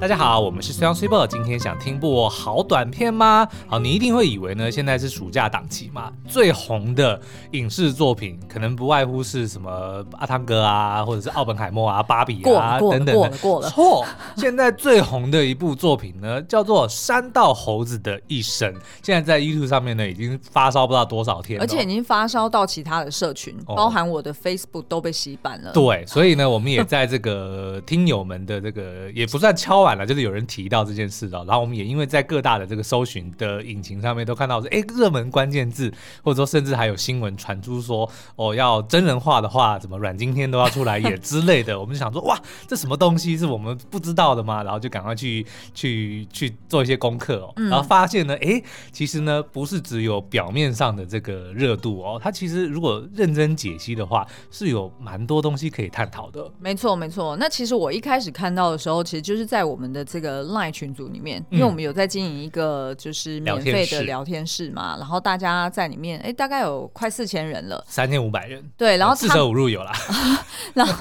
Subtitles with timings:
[0.00, 1.26] 大家好，我们是 Sun Super。
[1.26, 3.46] 今天想听部好短片吗？
[3.66, 7.20] 好，你一定会以为呢，现在是暑假档期嘛，最红的
[7.50, 13.36] 影视作品可能不外乎是什么阿汤哥啊，或者是奥本海默啊、芭比啊等等的。
[13.42, 14.06] 过了，错，
[14.38, 18.72] 现在最红的一部作品呢，叫做《山道猴子的一生》，
[19.02, 25.70] 现在在 YouTube 上面呢，已经发烧不知道多少天了，而且已经发烧到其他的社群，哦、包含我的 Facebook 都被洗版了。
[25.72, 44.62] 对，所以呢，我们也在这个听友们的这个也不算敲就是有人提到这件事的，然后我们也因为在各大的这个搜寻的引擎上面都看到说，哎，热门关键字，或者说甚至还有新闻传出说，哦，要真人化的话，怎么阮经天都要出来演之类的，我们就想说，哇，这什么东西是我们不知道的吗？
[44.62, 48.62] 然后就赶快去去去做一些功课哦，然后发现呢，哎，
[48.92, 56.50] 其实呢不是只有表面上的这个热度哦，它其实如果认真解析的话，是有蛮多东西可以探讨的。
[56.58, 57.36] 没错，没错。
[57.36, 60.50] 那其实我一开始看到的时候，其实就是在我们的这个。
[60.50, 69.92] Line 群组里面，因为我们有在经营一个就是免费的聊天室嘛，然后大家在里面，哎，大概有快四千人了，三千五百人，对，然后四舍五入有啦，
[70.74, 70.92] 然后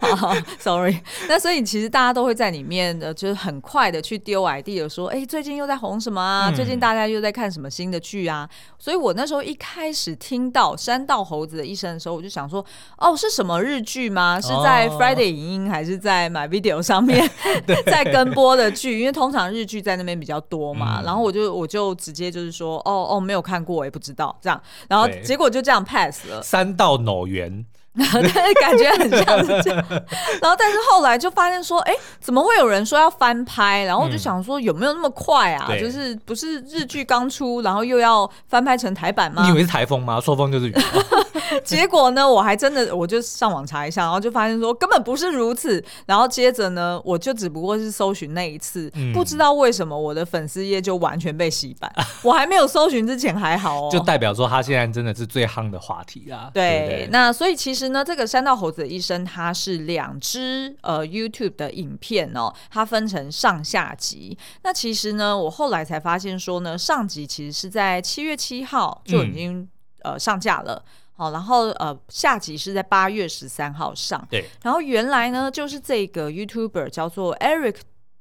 [0.16, 6.48] 好，sorry，那所以其实大家都会在里面的，就是很快的去丢 idea 说，哎，最近又在红什么啊？
[6.50, 8.48] 嗯、最近大家又在看什么新的剧啊？
[8.78, 12.64] 所以我那时候一开始听到《山道猴子的一生》的时候，我就想说，
[12.96, 14.40] 哦，是什么日剧吗？
[14.40, 17.27] 是在 Friday 影音还是在 My Video 上面？
[17.86, 26.42] 在跟播的剧，因为通常日剧在那边比较多嘛，嗯、然后我就我就直接就是说，哦哦，没有看过，我也不知道这样，然后结果就这样 pass 了。
[26.42, 27.64] 三道脑圆。
[27.98, 29.84] 对，感觉很像是这样。
[30.40, 33.82] 然后，但是后来就发现说，哎，怎么会有人说要翻拍？
[33.84, 35.66] 然后我就想说，有没有那么快啊？
[35.70, 39.42] 嗯、就是不是日剧刚出，然后又要翻拍成台版吗？
[39.42, 40.20] 你以为是台风吗？
[40.20, 40.74] 说风就是雨。
[41.64, 45.82] 结果呢，我还真的我就上网查一下，然后就发现说根本不是如此。
[46.06, 51.90] 然后接着呢，我就只不过是搜寻那一次，嗯、不知道为什么我的粉丝页就完全被洗版。
[52.22, 56.50] 我还没有搜寻之前还好哦，就代表说他现在真的是最夯的话题啊。
[56.52, 57.87] 对，那所以其实。
[57.88, 64.36] 那这个山道猴子的一生，它是两支呃 YouTube 的影片哦，它分成上下集。
[64.62, 69.68] 那其实呢，我后来才发现说呢，上集其实是在七月七号就已经、嗯、
[70.12, 74.26] 呃上架了，好，然后呃下集是在八月十三号上。
[74.30, 77.76] 对，然后原来呢，就是这个 YouTuber 叫做 Eric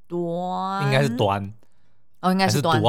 [0.07, 1.53] 端，应该是端。
[2.27, 2.81] 哦，应该是端，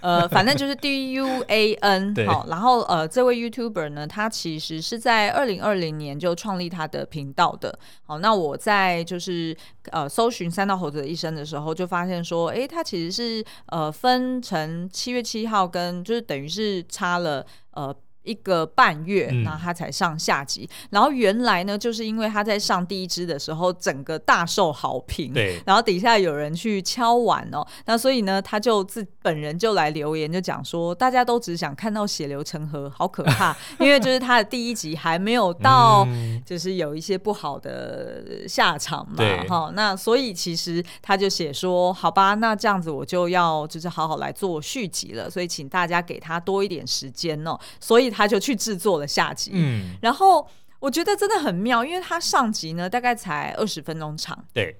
[0.00, 7.78] 呃，反正就是 D U A N 好，然后呃，这位 YouTuber 呢，他其实是在二零二零年就创立他的频道的。
[8.04, 9.56] 好，那我在就是
[9.90, 17.94] 呃搜寻三道猴子的一生的时候，就发现说，哎，他其实是呃分成七月七号跟就是等于是差了呃。
[18.22, 20.68] 一个半月，然后他才上下集。
[20.70, 25.32] 嗯、然后原来呢，就是因为他在上第一支的时候，整个大受好评。
[25.32, 25.60] 对。
[25.66, 33.56] 然后底下有人去敲碗哦，那所以呢，他就自本人就来留言，就讲说，大家都只想看到血流成河，好可怕。
[33.80, 36.06] 因为就是他的第一集还没有到，
[36.46, 39.16] 就是有一些不好的下场嘛。
[39.48, 45.28] 哈、嗯，那所以其实他就写说，好吧，那这样子我就要就是好好来做续集了。
[45.28, 47.58] 所以请大家给他多一点时间哦。
[47.80, 48.11] 所以。
[48.12, 50.46] 他就去制作了下集，嗯，然后
[50.78, 54.76] 我觉得真的很妙，因为他上集呢大概才二十分钟长，对，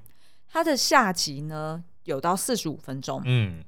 [0.46, 3.64] 他的下集呢有到四十五分钟，嗯，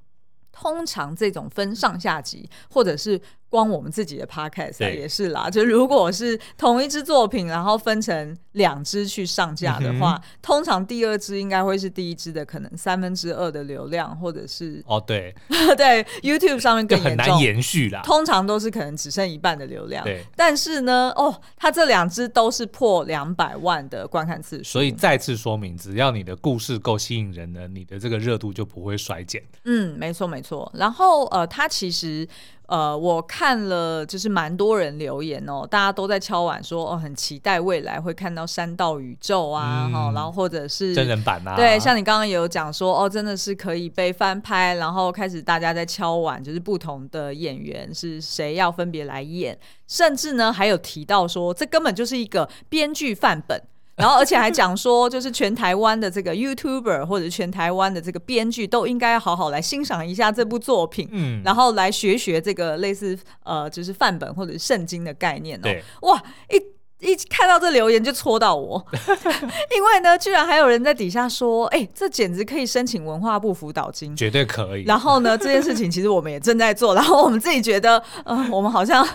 [0.53, 3.21] 通常这种分上下集或者是。
[3.49, 15.33] 光我们自己的 podcast 也是啦，就如果是同一支作品，然后分成两支去上架的话，嗯、通常第二支应该会是第一支的可能三分之二的流量，或者是哦对
[15.77, 18.03] 对，YouTube 上面更很难延续啦。
[18.03, 20.25] 通常都是可能只剩一半的流量，对。
[20.35, 29.41] 但是呢，哦，它这两支都是破两百万的观看次数，所以再次说明，只要你的故事够吸引人呢，你的这个热度就不会衰减。
[29.65, 30.69] 嗯，没错没错。
[30.75, 32.27] 然后呃，它其实。
[32.67, 53.61] 呃，我看了，就是蛮多人留言哦，大家都在敲碗说，哦，很期待未来会看到山道宇宙啊，哈、嗯，然后或者是真人版啊，对，像你刚刚也有讲说，哦，真的是可以被翻拍，然后开始大家在敲碗，就是不同的演员是谁要分别来演，甚至呢还有提到说，这根本就是一个编剧范本。
[53.97, 65.63] 然后，而且还讲说，就是全台湾的这个 YouTuber 或者全台湾的这个编剧都应该好好来欣赏一下这部作品，嗯，然后来学学这个类似呃，就是范本或者圣经的概念哦。
[65.63, 66.74] 对，哇，一。
[67.05, 68.83] 一看到这留言就戳到我，
[69.77, 79.07] 因为呢，居然还有人在底下说：“哎、欸，这简直可以申请文化部辅导金，绝对可以。”然后呢，这件事情其实我们也正在做，然后我们自己觉得，嗯、呃，我们好像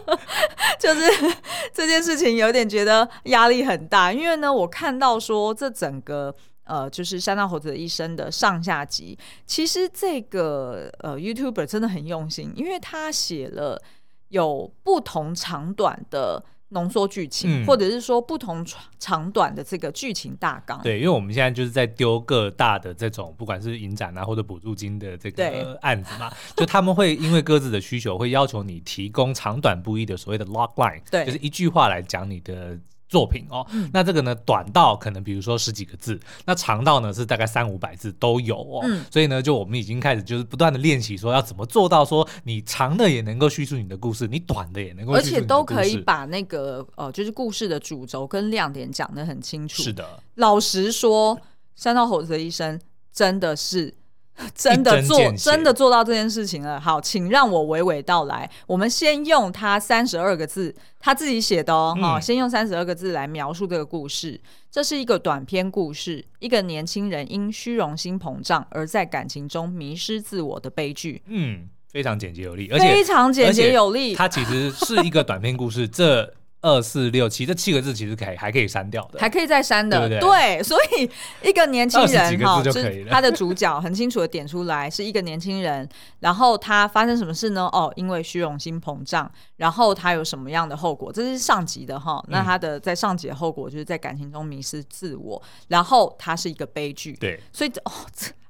[0.80, 1.34] 就是
[1.74, 6.34] 这件事情有点觉得压力很大，因为呢，我看到说这整个
[6.64, 9.18] 呃，就是山道猴子的一生的上下集。
[9.44, 13.80] 其实这个呃 YouTuber 真的很用心，因为他写了
[14.28, 16.42] 有不同长短的。
[16.70, 18.66] 浓缩剧情，嗯、或者是说不同
[18.98, 20.80] 长短的这个剧情大纲。
[20.82, 32.78] 对，因为我们现在就是在丢各大的这种，不管是影展啊或者补助金的这个案子嘛， 就他们会因为各自的需求，会要求你提供长短不一的所谓的 logline，对，就是一句话来讲你的。
[33.08, 38.80] 作品哦，嗯、那这个呢，短到可能比如说十几个字，那长到呢是大概三五百字都有哦。
[38.84, 49.82] 嗯、所以呢，就我们已经开始就是不断的练习，说要怎么做到说你长的也能够叙述你的故事，你短的也能够，而且都可以把那个呃，就是故事的主轴跟亮点讲得很清楚。
[49.82, 51.38] 是的，老实说，
[51.74, 52.80] 山道猴子的一生
[53.12, 53.94] 真的是。
[54.54, 56.80] 真的做真的做到这件事情了。
[56.80, 58.50] 好，请让我娓娓道来。
[58.66, 61.96] 我们先用他三十二个字，他自己写的哦。
[62.00, 64.40] 哈、嗯，先用三十二个字来描述这个故事。
[64.70, 71.22] 这是一个短篇故事，一个年轻人因虚荣心膨胀而在感情中迷失自我的悲剧。
[71.26, 74.14] 嗯，非常简洁有力，而且非常简洁有力。
[74.14, 75.88] 它其实是一个短篇故事。
[75.88, 76.34] 这
[76.66, 81.08] 二四六七这七个字其实可以还可以删掉的，还可以再删的，对，对，对，所以
[81.48, 87.68] 一个年轻人哈，就是他的主角很清楚的点出来是一个年轻人，然后他发生什么事呢？
[87.72, 91.12] 哦，因为虚荣心膨胀，然后他有什么样的后果？
[91.12, 97.92] 这是上集的哈，那他的在上集的后果就是在感情中迷失自我，然后他是一个悲剧，对，所以哦，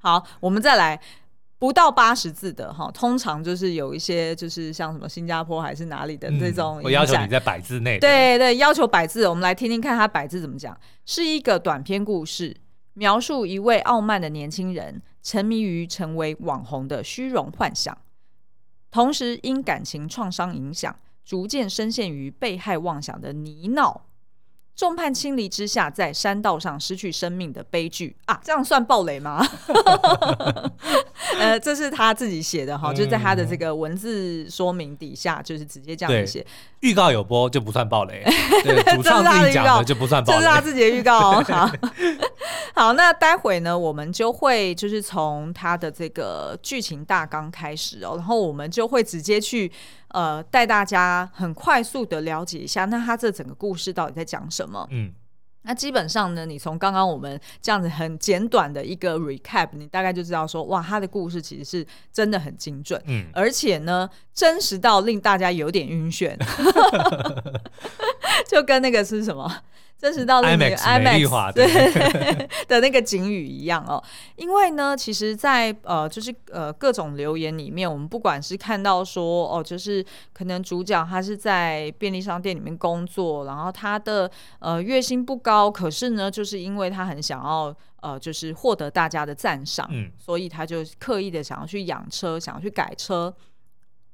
[0.01, 0.99] 好，我们再来。
[1.58, 7.99] 不到八十字的哈，通常就是有一些就是像什么新加坡还是哪里的这种、嗯，我要求你在百字内。
[7.99, 10.79] 对对，要求百字，我们来听听看他百字怎么讲。
[11.06, 12.55] 是一个短篇故事，
[12.93, 17.97] 描述一位傲慢的年轻人沉迷于成为网红的虚荣幻想，
[18.91, 20.94] 同时因感情创伤影响，
[21.25, 24.03] 逐渐深陷于被害妄想的泥淖。
[24.76, 29.43] 众叛亲离之下，在山道上失去生命的悲剧啊，这样算暴雷吗？
[31.40, 36.46] 呃，这是他自己写的哈，嗯、就是在他的这个文字说明底下，就是直接这样写。
[36.81, 38.23] 预告有播就不算暴雷，
[38.62, 41.44] 对，主创自己讲的就不算暴雷，这是他自己的预告哦。
[41.49, 41.70] 好，
[42.75, 49.72] 好，那待会呢，我们就会就是从他的这个剧情大纲开始哦，然后我们就会直接去。
[50.17, 54.89] 呃，带大家很快速的了解一下，那他这整个故事到底在讲什么？
[54.91, 55.13] 嗯，
[55.61, 66.35] 那基本上呢，你从刚刚我们这样子很简短的一个 recap，你大概就知道说，哇，他的故事其实是真的很精准，嗯，而且呢，真实到令大家有点晕眩，
[68.49, 69.55] 就跟那个是什么？
[69.98, 71.66] 真实到那个 IMAX 对。
[72.69, 74.02] 的那个警语一样哦，
[74.34, 93.32] 因为呢，其实在，在呃，就是呃各种留言里面，我们不管是看到说哦，就是可能主角他是在便利商店里面工作，然后他的呃月薪不高，可是呢，就是因为他很想要呃，就是获得大家的赞赏，嗯，所以他就刻意的想要去养车，想要去改车。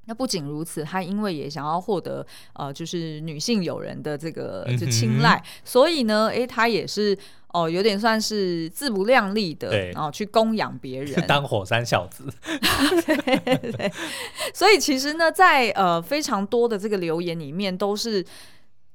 [0.06, 7.16] 那不仅如此，他因为也想要获得呃，就是女性友人的这个就青睐，嗯、所以呢，哎，他也是
[7.48, 12.24] 哦、呃，有点算是自不量力的，然后、呃、去供养别人，当火山小子。
[13.06, 13.92] 对，对，
[14.52, 18.24] 所以其实呢，在呃非常多的这个留言里面，都是。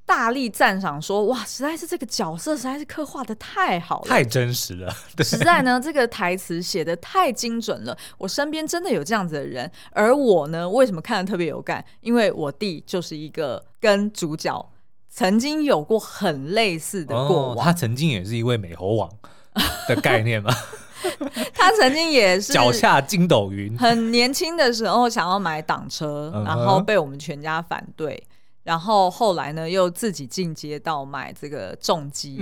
[0.08, 4.92] 大力赞赏说：“哇，实在是这个角色实在是刻画的太好了，太真实了。
[5.18, 7.96] 对，实在呢，这个台词写的太精准了。
[8.18, 11.84] 我身边真的有这样子的人，而我呢，为什么看的特别有感？
[12.00, 14.70] 因为我弟就是一个跟主角
[15.10, 17.58] 曾经有过很类似的过往。
[17.58, 19.12] 哦，他曾经也是一位美猴王
[19.90, 20.50] 的概念嘛。
[21.54, 28.24] 他曾经也是脚下筋斗云，很年轻的时候想要买挡车，然后被我们全家反对。”
[28.68, 32.36] 然后后来呢，又自己进阶到买这个重机，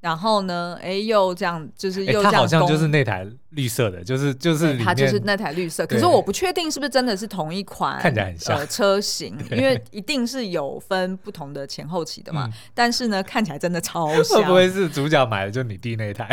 [0.00, 12.48] 然后呢，哎，又这样，就是又这样，他好像就是那台绿色的，就是就是他就是那台绿色，可是我不确定是不是真的是同一款，看起来很像呃车型， 因为一定是有分不同的前后期的嘛。
[12.74, 14.38] 但是呢，看起来真的超像。
[14.38, 16.28] 会不会是主角买的就你弟那台，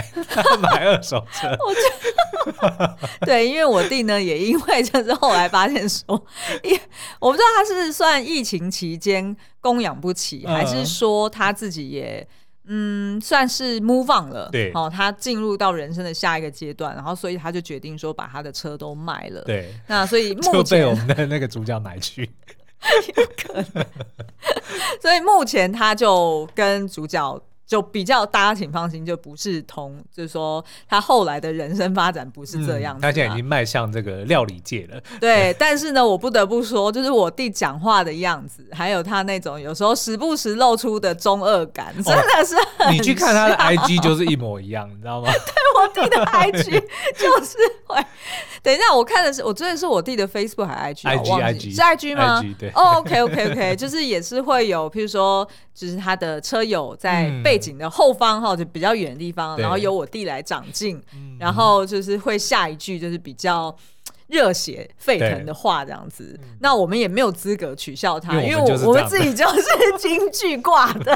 [0.61, 1.47] 买二手车？
[1.65, 2.95] 我
[3.25, 6.05] 对，因为我弟呢，也因为就是后来发现说，
[6.61, 6.79] 因
[7.19, 12.27] 我不知道他是算疫情期间供养不起，还是说他自己也嗯
[13.21, 22.23] 算是 move on 了，对，哦，他进入到人生的下一个阶段，然后所以他就决定说把他的车都卖了，对，那所以目前就被我们的那个主角买去，
[23.15, 23.85] 有可能，
[25.01, 27.41] 所以目前他就跟主角。
[27.65, 32.99] 就比较大家请放心，就不是同，就是说他后来的人生发展不是这样。
[33.01, 35.01] 他现在已经迈向这个料理界了。
[35.19, 42.91] 对， 但是呢，我不得不说，就是我弟讲话的样子，还有他那种有时候时不时露出的中二感，真的是，哦。
[42.91, 45.29] 你去看他的 IG 就是一模一样，你知道吗？
[45.33, 45.39] 对，
[45.75, 46.83] 我弟的 IG
[47.17, 47.57] 就是
[47.87, 48.03] 会。
[48.61, 52.69] 等一下，我看的是我追的是我弟的 Facebook 还是 IG？IG IG 是 IG 吗？IG 对。
[52.69, 61.01] 哦，OK OK OK，就是也是会有，譬如说，就是他的车友在背景的后方哈，就比较远的地方，然后由我弟来掌镜，
[61.39, 63.75] 然后就是会下一句就是比较。
[64.27, 69.61] 热血沸腾的话，这样子，那我们也没有资格取笑他，因为我我们自己就是
[70.01, 71.15] 京剧挂的。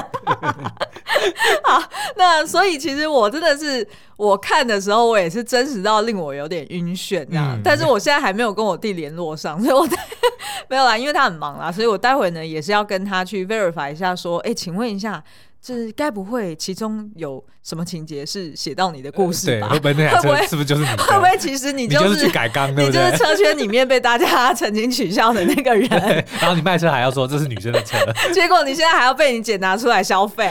[1.66, 1.82] 好，
[2.14, 3.84] 那所以其实我真的是
[4.16, 9.84] 我看的时候，我也是真实到令我有点晕眩这样，但是我现在还没有跟我弟联络上，所以我
[10.70, 15.20] 没有啦，因为他很忙啦，所以我待会呢也是要跟他去 verify 一下，说，哎，请问一下。
[15.62, 19.68] 就是该不会其中有什么情节是写到你的故事吧？
[19.70, 20.88] 呃、对，会不会那台车 是不是就是你？
[20.88, 23.04] 会不会其实你就是，你就是去改缸， 对不对？
[23.04, 25.86] 你就是车圈里面被大家曾经取笑的那个人。
[26.40, 27.98] 然后你卖车还要说这是女生的车，
[28.32, 30.50] 结果你现在还要被你姐拿出来消费。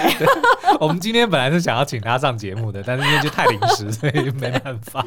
[0.80, 5.00] 我们今天本来是想要请他上节目的，但是因为就太临时，所以没办法。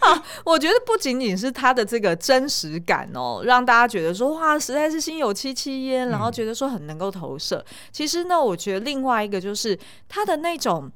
[0.00, 7.64] 啊，我觉得不仅仅是他的这个真实感哦，让大家觉得说哇，实在是心有戚戚焉，然后觉得说很能够投射。
[7.68, 9.35] 嗯、其实呢，我觉得另外一个。
[9.40, 9.78] 就是
[10.08, 10.90] 他的那种，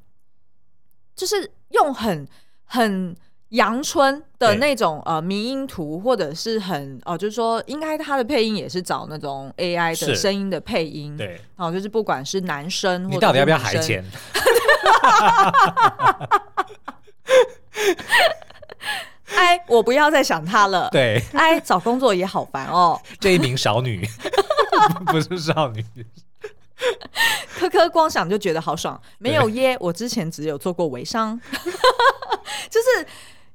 [1.14, 2.26] 就是用很
[2.64, 3.16] 很
[3.50, 14.04] 阳春的那种呃迷音图，或者是很哦、呃，就是说应该他的配音也是找那种 AI 的声音的配音，对，哦，就是不管是男生，或者你到底要不要海钱？
[19.32, 20.88] 哎，我不要再想他了。
[20.90, 23.00] 对，哎，找工作也好烦哦。
[23.20, 24.06] 这一名少女
[25.06, 25.85] 不是少女。
[27.58, 29.76] 科科光想就觉得好爽，没有耶！
[29.80, 31.38] 我之前只有做过微商，
[32.70, 33.06] 就是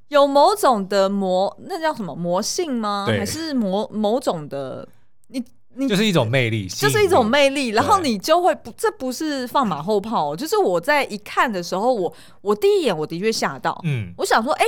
[0.08, 3.06] 有某种的魔，那叫什么魔性吗？
[3.08, 4.88] 还是魔某种的？
[5.28, 5.42] 你
[5.74, 7.68] 你就是一种魅力， 就是一种魅力。
[7.68, 14.64] 然后你就会不，这不是放马后炮，就是我在一看的时候，我我第一眼我的确吓到，嗯，我想说，哎，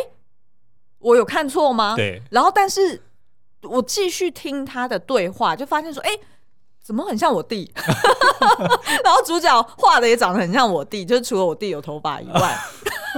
[0.98, 1.94] 我有看错吗？
[1.96, 2.20] 对。
[2.30, 3.00] 然后，但是
[3.62, 6.10] 我继续听他的对话，就发现说，哎。
[6.88, 7.70] 怎么很像我弟？
[9.04, 12.58] 然后主角画的也长得很像我弟，就是除了我弟有头发以外。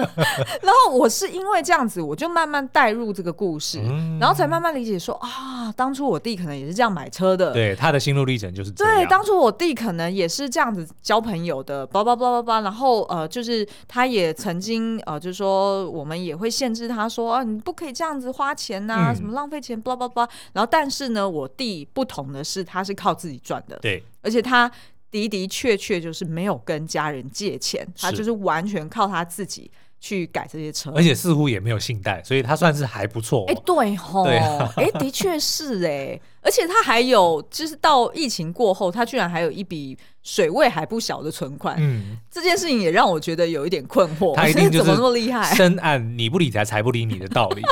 [0.62, 7.52] 然后我是因为这样子，我就慢慢带入这个故事，嗯、然后才慢慢理解说啊，当初我弟可能也是这样买车的。
[7.52, 8.94] 对，他的心路历程就是这样。
[8.96, 12.60] 对，当初我弟可能也是这样子交朋友的，叭叭叭叭叭。
[12.60, 20.28] 然后呃，就是他也曾经呃，就是说我们也会限制他说啊，你不可以这样子花钱呐、啊，嗯、什么浪费钱，叭叭叭。
[20.52, 23.78] 然后但是呢，我弟不同的是，他是靠自己赚的。
[23.80, 24.70] 对，而且他
[25.10, 29.70] 的的确确就是没有跟家人借钱，他就是完全靠他自己。
[30.00, 33.44] 去改这些车，而且似乎也没有信贷，所以他算是还不错、哦。
[33.48, 41.76] 哎、欸，对吼，哎、啊欸，的确是哎， 而且他还有，就是到疫情过后，他居然还有一笔水位还不小的存款。
[41.78, 44.34] 嗯，这件事情也让我觉得有一点困惑。
[44.34, 45.54] 他一 定就是怎么那么厉害？
[45.54, 47.62] 深谙你不理财，财不理你的道理。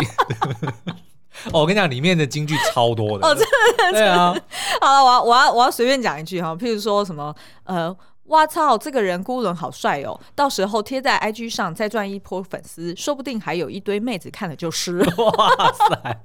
[1.50, 3.26] 哦，我跟你讲，里面的金句超多的。
[3.26, 3.42] 哦，真
[3.90, 4.36] 的，对啊。
[4.82, 7.96] 好了，我要我要我要随便讲一句哈，譬如说什么呃。
[8.28, 8.78] 哇操！
[8.78, 14.98] 这个人孤轮好帅哦，到时候贴在 IG 上再赚一波粉丝，说不定还有一堆妹子看了就湿。
[15.16, 16.20] 哇塞！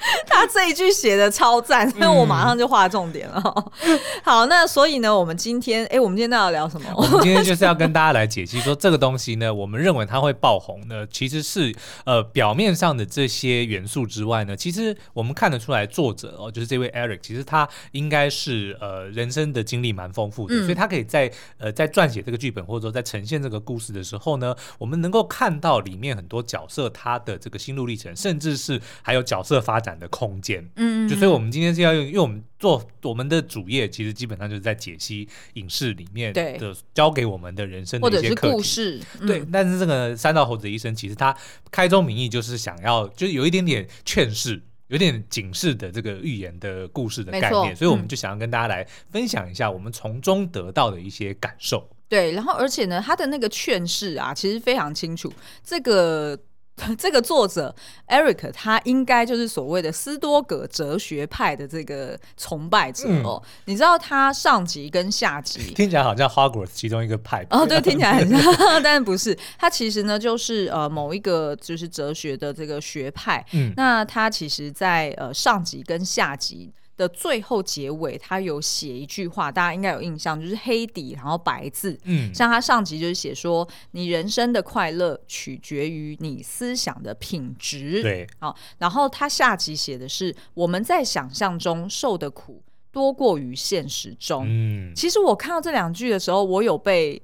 [0.26, 3.72] 他这一句写的超赞，所以我马上就画重点了。
[3.82, 6.90] 嗯、 好，那所以呢，我们今天，哎，我们今天要聊什么？
[6.96, 39.44] 我们今天就是要跟大家来解析说，这个东西呢，我们认为它会爆红呢，其实是呃表面上的这些元素之外呢，其实我们看得出来，作者哦，就是这位 Eric，其实他应该是呃人生的经历蛮丰富的，嗯、所以他可以在呃在撰写这个剧本或者说在呈现这个故事的时候呢，我们能够看到里面很多角色他的这个心路历程，甚至是还有角色发展的空间，嗯，就所以我们今天是要用，因为我们做我们的主业，其实基本上就是在解析影视里面的教给我们的人生的一些故事，嗯、对。
[39.52, 41.36] 但是这个三道猴子医生，其实他
[41.70, 51.88] 开宗明义就是想要，就是有一点点劝世，有点警示的这个寓言的故事的概念，所以我们就想要跟大家来分享一下我们从中得到的一些感受。
[52.08, 55.32] 对，然后而且呢，他的那个劝世啊，其实非常清楚
[55.64, 56.38] 这个。
[56.98, 57.74] 这个作者
[58.08, 63.42] Eric，他应该就是所谓的斯多葛哲学派的这个崇拜者哦。
[63.44, 69.36] 嗯、你知道他上集跟下集 听起来好像 Hogwarts 其中一个派哦， 对，听起来很像，但是不是。
[69.58, 73.44] 他其实呢，就是呃某一个就是哲学的这个学派。
[73.52, 76.72] 嗯，那他其实在呃上集跟下集。
[77.00, 97.20] 的最后结尾，他有写一句话，大家应该有印象，就是黑底然后白字，嗯，像他上集就是写说，你人生的快乐取决于你思想的品质，对，好，然后他下集写的是我们在想象中受的苦多过于现实中，嗯，其实我看到这两句的时候，我有被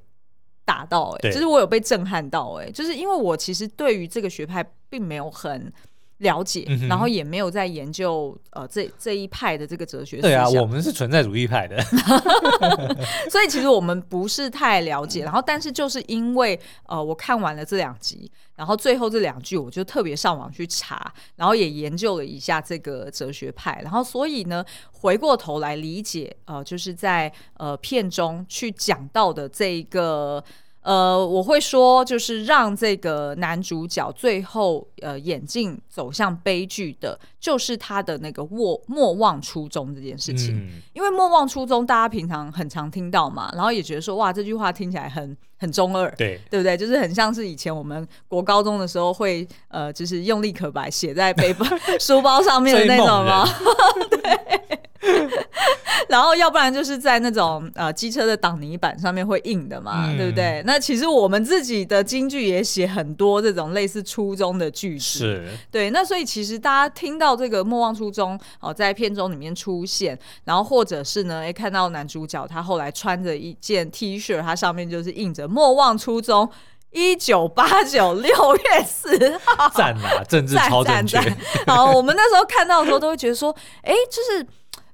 [0.65, 5.71] 打到、欸，哎，就是我有被震撼到、欸，哎，就是因为我其实对于这个学派并没有很。
[6.19, 10.21] 了解，然后也没有在研究呃这这一派的这个哲学。
[10.21, 11.79] 对啊，我们是存在主义派的，
[13.31, 15.25] 所以其实我们不是太了解。
[15.25, 23.81] 然后，但是就是因为呃我看完了这两集，然后最后这两句，我就特别上网去查，然后也研究了一下这个哲学派。
[23.83, 30.43] 然后，所以呢，回过头来理解呃，就是在呃片中去讲到的这一个。
[30.87, 40.57] 呃，我会说，就是让这个男主角最后呃演进走向悲剧的，就是他的那个莫莫忘初衷这件事情。
[40.57, 46.77] 嗯、因为莫忘初衷，大家平常很常听到嘛，然后也觉得说，哇，这句话听起来很很中二，对对不对？
[46.77, 51.67] 就是很像是以前我们国高中的时候会呃，就是用力可白写在背包
[51.99, 53.45] 书包上面的那种吗？
[54.09, 54.79] 对。
[56.09, 60.63] 然后，要不然就是在那种呃机车的挡泥板上面会印的嘛，嗯、对不对？
[60.65, 65.91] 那其实我们自己的京剧也写很多这种类似初中的句子，是对。
[65.91, 76.49] 那所以其实大家听到这个莫忘初衷哦、呃，在片中里面出现，然后或者是呢，哎，看到男主角他后来穿着一件 T 恤，它上面就是印着“莫忘初衷”，
[76.93, 81.19] 一九八九六月四号，赞啊，政治超正确。
[81.67, 84.47] 好，我们那时候看到的时候都会觉得说，哎，就是。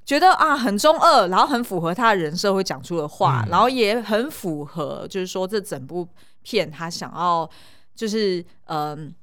[0.04, 6.06] 觉得啊很中二，然后很符合他的人设会讲出的话，嗯、然后也很符合，就是说这整部
[6.42, 7.48] 片他想要
[7.94, 9.14] 就是嗯。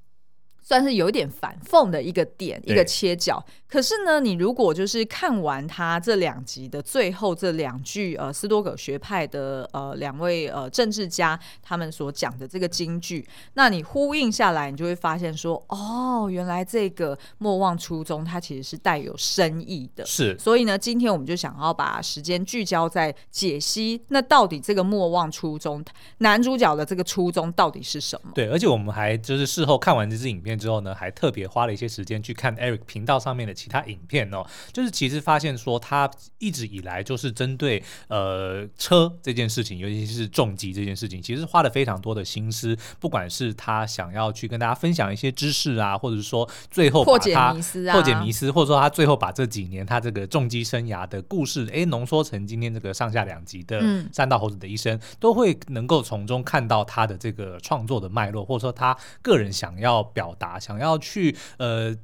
[0.69, 3.43] 算是有一点反讽的一个点，一个切角。
[3.67, 20.05] 可是呢，你如果就是看完他这两集的最后这两句，呃，斯多葛学派的呃两位呃政治家他们所讲的这个金句，那你呼应下来，你就会发现说，哦，原来这个莫忘初衷，它其实是带有深意的。
[20.05, 25.83] 是，所以呢，今天我们就想要把时间聚焦在解析，那到底这个莫忘初衷，
[26.19, 28.31] 男主角的这个初衷到底是什么？
[28.35, 30.58] 对，而且我们还就是事后看完这支影片。
[30.59, 60.57] 之后呢，还特别花了一些时间去看 Eric 频道上面的其他影片哦，就是其实发现说他一直以来就是针对呃车这件事情，尤其是重疾这件事情，其实花了非常多的心思，不管是他想要去跟大家分享一些知识啊，或者是说最后破解迷思啊，破解迷思，或者说他最后把这几年他这个重击生涯的故事，哎，浓缩成今天这个上下两集的《三道猴子的一生》，嗯，都会能够从中看到他的这个创作的脉络，或者说他个人想要表达。
[60.57, 61.95] 想要去呃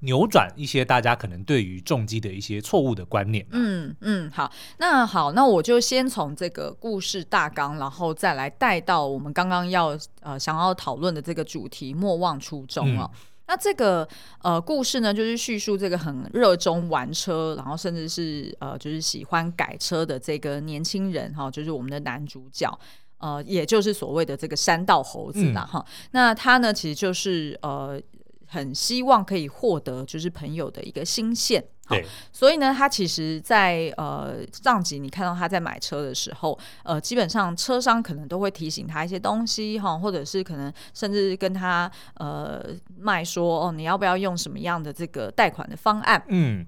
[0.00, 3.46] 扭转一些大家可能对于重机的一些错误的观念。
[3.50, 13.10] 嗯嗯，好，那好，那我就先从这个故事大纲，然后再来带到我们刚刚要呃想要讨论的这个主题——莫忘初衷哦。
[13.12, 14.08] 嗯、那这个
[14.40, 22.78] 呃故事呢，就是叙述这个很热衷玩车，然后甚至是呃就是喜欢改车的这个年轻人哈、哦，就是我们的男主角。
[23.22, 28.02] 呃，也就是所谓的这个山道猴子啦，哈、嗯，那他呢，其实就是呃，
[28.48, 42.60] 很希望可以获得就是朋友的一个心线，对，所以呢，他其实在，在呃上集你看到他在买车的时候，呃，基本上车商可能都会提醒他一些东西，哈，或者是可能甚至跟他呃
[42.98, 46.66] 卖说，哦，你要不要用什么样的这个贷款的方案，嗯。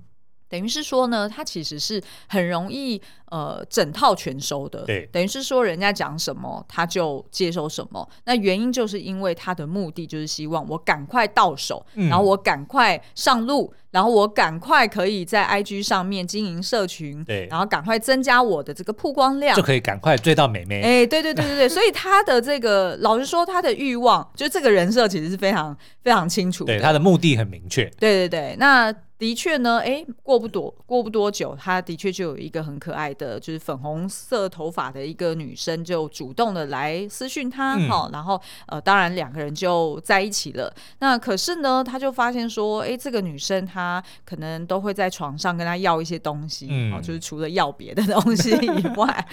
[0.54, 4.84] 等于是说呢，他其实是很容易呃整套全收的。
[4.84, 8.08] 对，等于是说人家讲什么他就接收什么。
[8.24, 20.80] 那原因就是因为他的目的就是希望我赶快到手，嗯、然后我赶快上路，然后我赶快可以在 IG 上面经营社群，对，然后赶快增加我的这个曝光量，就可以赶快追到美眉。
[20.82, 27.86] 哎、欸，对对对对对，所以他的这个老实说，他的欲望就这个人设其实是非常非常清楚的，对，他的目的很明确。
[27.98, 28.94] 对对对，那。
[29.24, 40.70] 的确呢，哎，过不多过不多久，他的确就有一个很可爱的，就是粉红色头发的一个女生，就主动的来私讯他，哈、嗯，然后呃，当然两个人就在一起了。
[40.98, 49.26] 那可是呢，他就发现说，哎，这个女生她可能都会在床上跟他要一些东西，嗯、哦，就是除了要别的东西以 外，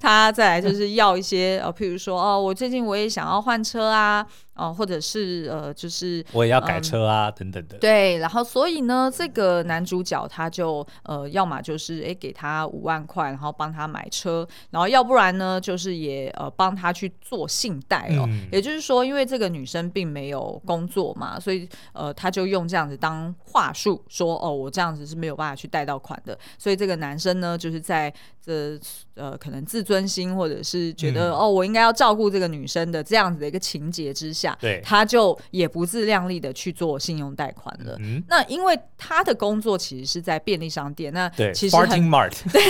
[0.00, 4.26] 他再来就是要一些，呃，譬如说，哦，我最近我也想要换车啊。
[4.60, 7.78] 啊，或者是呃，就是我也要改车啊，嗯、等等的。
[7.78, 18.26] 对，然后所以呢，这个男主角他就呃，要么就是哎给他五万块，然后帮他买车，然后要不然呢，就是也呃帮他去做信贷哦。
[18.28, 26.38] 嗯、也就是说，因为这个女生并没有工作嘛，所以呃，他就用这样子当话术说哦，我这样子是没有办法去贷到款的。
[26.58, 28.12] 所以这个男生呢，就是在
[28.44, 28.78] 这
[29.14, 34.49] 呃可能自尊心或者是觉得、嗯、哦，我应该要照顾这个女生的这样子的一个情节之下。
[34.58, 37.96] 对，他就也不自量力的去做信用贷款了。
[38.00, 42.32] 嗯，那因为他的工作其实是在便利商店，那其实很 Mart。
[42.50, 42.62] 对，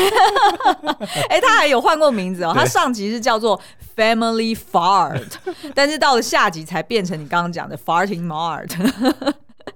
[1.28, 2.52] 哎，他还有换过名字哦。
[2.54, 3.60] 他上集是叫做
[3.96, 5.30] Family Fart，
[5.74, 8.70] 但是到了下集才变成你刚刚讲的 Farting Mart。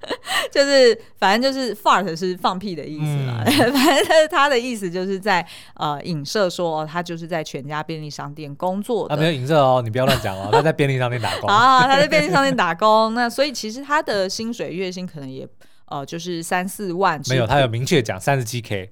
[0.51, 3.43] 就是，反正就是 fart 是放屁的意思嘛。
[3.45, 9.14] 嗯、 反正他的意思就是在呃影射说，他就是在全家便利商店工作的。
[9.14, 10.51] 啊没有影射哦，你不要乱讲哦。
[10.53, 13.14] 他在便利商店打工 啊，他在便利商店打工。
[13.14, 15.47] 那所以其实他的薪水月薪可能也
[15.87, 17.21] 呃就是三四万。
[17.29, 18.90] 没有，他有明确讲三十七 K。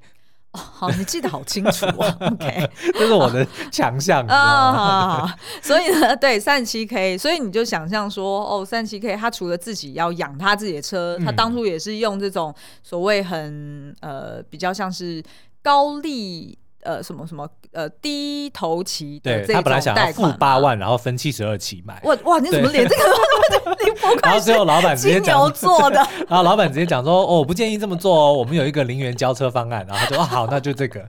[0.53, 2.17] 哦，好，你记得好清楚啊。
[2.33, 5.35] OK，这是我的强项啊。
[5.61, 15.23] 所以呢，对，三十七 K，所以你就想象说，哦，三十七 K，他除了自己要养他自己的车，嗯、他当初也是用这种所谓很呃比较像是
[15.63, 16.59] 高利。
[16.83, 22.01] 呃，什么什么呃，低头期的这种贷款，他本来想要付八万，然后分七十二期买。
[22.05, 24.15] 哇哇，你怎么连这个都不快？
[24.23, 25.39] 然后最后老板直接讲
[26.29, 29.87] 然后老板直接讲说，哦，我不建议这么做哦，我们有一个零元交车方案。
[29.89, 31.09] 然后他说，哦，好，那就这个。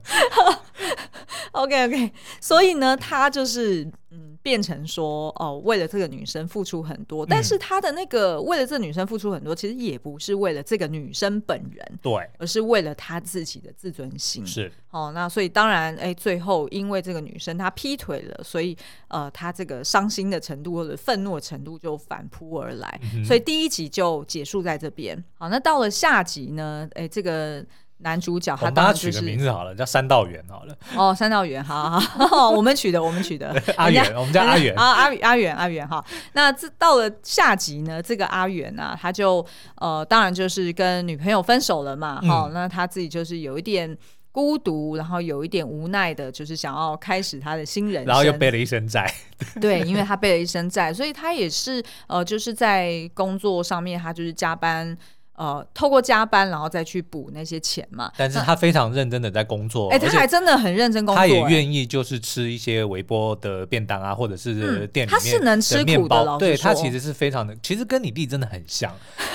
[1.52, 4.23] OK OK，所以呢，他就是嗯。
[4.44, 14.46] 变成说哦，为了这个女生付出很多，但是他的那个为了这个女生付出很多，其实也不是为了这个女生本人，对，而是为了他自己的自尊心。
[14.46, 18.76] 是哦，那所以当然，哎，最后因为这个女生她劈腿了，所以
[19.08, 25.24] 呃，他这个伤心的程度或者愤怒的程度就反扑而来，嗯、所以第一集就结束在这边。
[25.38, 26.86] 好，那到了下集呢？
[26.92, 27.64] 哎，这个。
[28.04, 30.76] 男主角他当然就是，取个名字好了，叫三道元好了。
[30.94, 33.50] 哦，三道元，好好好， 我们取的，我们取的。
[33.78, 34.74] 阿元，我们叫阿元。
[34.76, 36.04] 啊，阿阿元，阿元哈。
[36.34, 39.44] 那这到了下集呢，这个阿元啊，他就
[39.76, 42.20] 呃，当然就是跟女朋友分手了嘛。
[42.26, 43.96] 好、嗯，那他自己就是有一点
[44.30, 48.06] 孤独，然后有一点无奈的，就是想要开始他的新人生。
[48.06, 49.10] 然后又背了一身债。
[49.62, 54.94] 对，因为他背了一身债，所以他也是呃，就是在工作上面，他就是加班。
[55.36, 58.10] 呃，透过加班，然后再去补那些钱嘛。
[58.16, 61.18] 但是他非常认真的在工作，哎、欸，他还真的很认真工作。
[61.18, 65.12] 他也愿意就是吃一些微波的便当啊，或者是店里面的面包。
[65.12, 68.94] 他是能吃苦的，对，他其实是非常的，其实跟你弟真的很像，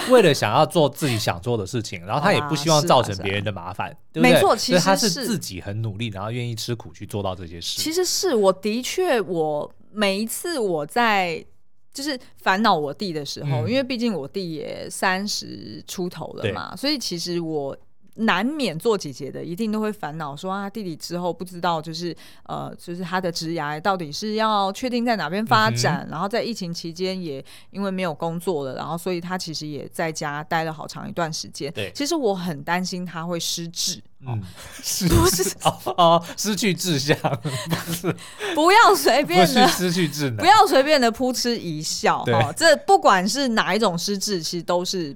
[0.09, 4.33] 为了想要做自己想做的事情，然后他也不希望 造成别人的麻烦，对不对？
[4.33, 7.81] 没错，其实他是自己很努力，然后愿意吃苦去做到这些事。
[7.81, 11.45] 其实是我的确，我每一次我在。
[11.93, 17.75] 就是烦恼我弟的时候，嗯、因为毕竟我弟也三十出头了嘛，所以其实我
[18.19, 31.71] 难免做姐姐的一定都会烦恼说啊，弟弟之后不知道就是呃，就是他的职涯到底是要确定在哪边发展，嗯、然后在疫情期间也因为没有工作了，然后所以他其实也在家待了好长一段时间。
[31.71, 34.01] 对，其实我很担心他会失智。
[34.27, 34.43] 嗯，
[34.83, 35.55] 是不是。
[35.63, 37.17] 哦哦，失去志向，
[37.87, 38.15] 不是，
[38.53, 42.51] 不要随便的失去智能，不要随便的扑哧一笑哈。
[42.51, 45.15] 这不管是哪一种失智，其实都是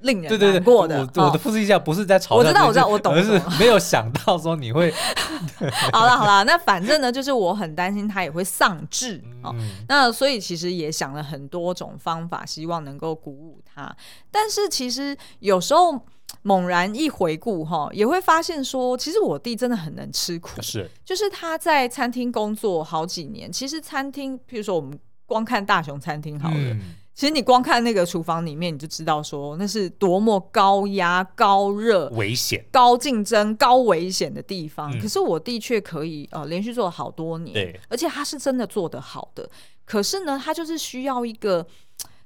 [0.00, 1.00] 令人难过的。
[1.16, 4.92] 我我的复制一下不是在嘲笑，我知道我知道我懂，而是没有想到说你会。
[5.92, 9.54] 好了好了，那反正呢，就是我很担心他也会丧志哦。
[9.88, 13.94] 那所以其实也想了很多种方法，希望能够鼓舞他。
[14.30, 16.00] 但是其实有时候。
[16.42, 20.60] 猛然一回顾哈，也会发现说，其实我弟真的很能吃苦。
[20.60, 24.96] 是，就是他在餐厅工作好几年，其实餐厅，譬如说我们
[25.28, 34.90] 光看大熊餐厅好了，嗯、其实你光看那个厨房里面，你就知道说那是多么高压、高热、危险、高竞争、高危险的地方。
[34.90, 39.48] 嗯、可是我的确可以呃连续做了好多年，对，而且他是真的做得好的。
[39.84, 41.64] 可是呢，他就是需要一个。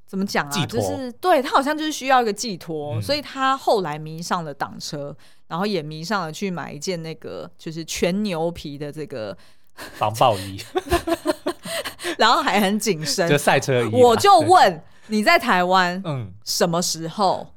[0.04, 0.66] 怎么讲啊？
[0.66, 5.16] 就是对他好像就是需要一个寄托，嗯、所以他后来迷上了挡车，
[5.48, 9.34] 然后也迷上了去买一件那个就是全牛皮的这个
[9.72, 10.60] 防爆衣，
[12.18, 13.90] 然后还很紧身，就赛车衣。
[13.92, 17.48] 我就问你在台湾，嗯，什么时候？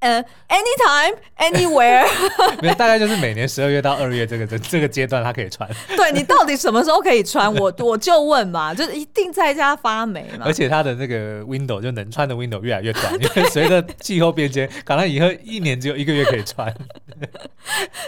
[0.00, 2.06] 呃、uh，anytime, anywhere，
[2.62, 5.68] 没有，大概就是每年十二月到二月这个这这个阶段，他可以穿。
[5.94, 7.54] 对，你到底什么时候可以穿？
[7.54, 10.46] 我我就问嘛，就是一定在家发霉嘛。
[10.46, 16.74] 而且它的那个 window 就能穿的 window 越来越短，因为随着气候变迁，可能以后一年只有一个月可以穿。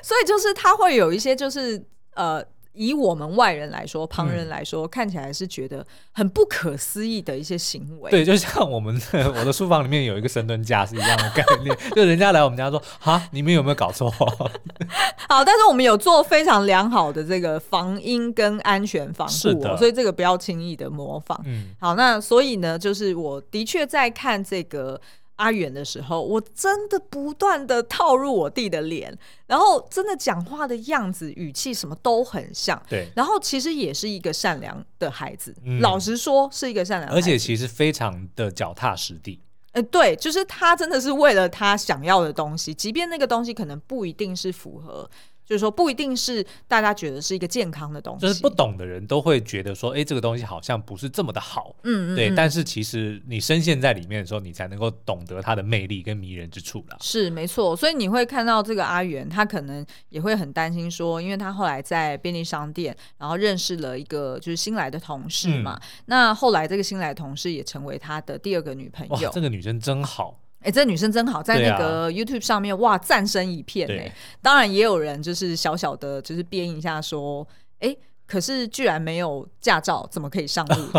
[0.02, 2.42] 所以就是它会有一些就是呃。
[2.74, 8.10] 以我们外人来说，旁人来说，嗯、看起来是觉得很不可思议的一些行为。
[8.10, 14.10] 对，就像我们的我的书房里面有一个深蹲架是一样的概念，就人家来我们家说，哈，你们有没有搞错？
[15.28, 21.40] 好，但是我们有做非常良好的这个防音跟安全防护，所以这个不要轻易的模仿。
[21.44, 25.00] 嗯，好，那所以呢，就是我的确在看这个。
[25.42, 29.12] 阿远的时候，我真的不断的套入我弟的脸，
[29.48, 32.80] 然后真的讲话的样子、语气什么都很像。
[32.88, 39.40] 对，然后其实也是一个善良的孩子，嗯、老实说是一个善良的孩子，而且其实非常的脚踏实地。
[39.72, 45.10] 哎、欸，对，就是他真的是为了他想要的东西，即便那个东西可能不一定是符合。
[45.52, 52.30] 就是说，不一定是大家觉得是一个健康的东西，就是不懂的人都会觉得说，哎，这个东西好像不是这么的好，嗯，对。
[52.30, 56.96] 嗯、但是其实你深陷在里面的时候，你才能够懂得它的魅力跟迷人之处了。
[57.02, 69.30] 是没错，所以你会看到这个阿元，他可能也会很担心说，因为他后来在便利商店，然后认识了一个就是新来的同事嘛，嗯、那后来这个新来的同事也成为他的第二个女朋友。
[69.34, 70.38] 这个女生真好。
[70.62, 73.94] 哎，这女生真好，在那个 YouTube 上面，啊、哇，赞声一片哎。
[73.94, 77.46] 欸当然也有人就是小小的，就是编一下说，
[77.80, 77.96] 哎。
[78.32, 80.74] 可是居然没有驾照，怎么可以上路.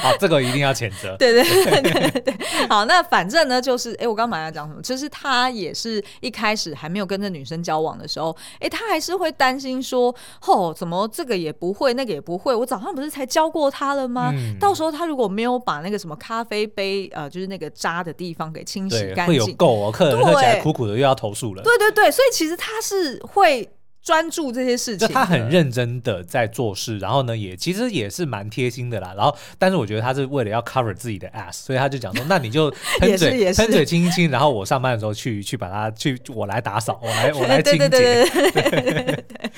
[0.00, 1.14] 好，这个一定要谴责。
[1.20, 2.66] 对对对对对。
[2.70, 4.80] 好，那反正呢，就是哎，我刚刚要讲什么？
[4.80, 10.14] 就是他也是一开始还没有跟这女生交往的时候，哎，他还是会担心说，
[10.46, 12.54] 哦，怎么这个也不会，那个也不会？
[12.54, 14.32] 我早上不是才教过他了吗？
[14.34, 21.62] 嗯、到时候他如果没有把那个什么咖啡杯，呃，就是那个渣的地方给清洗干净，会有垢哦，客人喝起来苦苦的，又要投诉了。
[21.62, 23.68] 对对对，所以其实他是会。
[24.02, 29.14] 专注这些事情，就他很认真的在做事，然后呢，也其实也是蛮贴心的啦。
[29.16, 37.88] 然后，但是我觉得他是为了要 cover 自己的 ass，所以他就讲说，那你就 喷嘴喷嘴亲一亲，然后我上班的时候去去把它去我来打扫，我来 我来清洁。
[37.88, 39.50] 对对对对对 对对。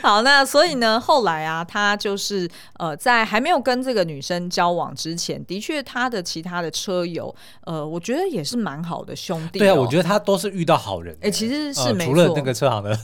[0.00, 2.48] 好，那所以呢，后来啊，他就是
[2.78, 9.58] 呃，在还没有跟这个女生交往之前，的确他的其他的车友，呃，我觉得也是蛮好的兄弟。
[9.58, 11.14] 对啊，我觉得他都是遇到好人。
[11.20, 12.98] 哎，其实是除了那个车行的。